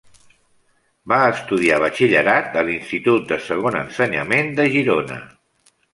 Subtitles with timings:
[1.11, 5.21] Va estudiar batxillerat a l'institut de Segon Ensenyament de Girona.